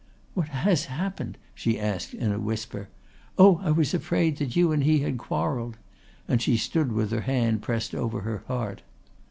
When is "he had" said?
4.83-5.19